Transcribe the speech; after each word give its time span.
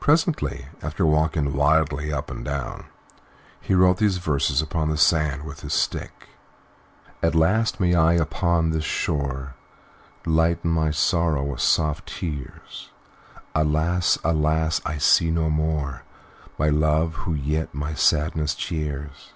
Presently, 0.00 0.68
after 0.80 1.04
walking 1.04 1.52
wildly 1.52 2.10
up 2.10 2.30
and 2.30 2.42
down, 2.42 2.86
he 3.60 3.74
wrote 3.74 3.98
these 3.98 4.16
verses 4.16 4.62
upon 4.62 4.88
the 4.88 4.96
sand 4.96 5.42
with 5.42 5.60
his 5.60 5.74
stick: 5.74 6.28
"At 7.22 7.34
last 7.34 7.78
may 7.78 7.94
I 7.94 8.14
upon 8.14 8.70
this 8.70 8.84
shore 8.86 9.56
Lighten 10.24 10.70
my 10.70 10.90
sorrow 10.92 11.42
with 11.44 11.60
soft 11.60 12.06
tears. 12.06 12.88
Alas! 13.54 14.16
alas! 14.24 14.80
I 14.86 14.96
see 14.96 15.30
no 15.30 15.50
more 15.50 16.04
My 16.58 16.70
Love, 16.70 17.12
who 17.26 17.34
yet 17.34 17.74
my 17.74 17.92
sadness 17.92 18.54
cheers. 18.54 19.34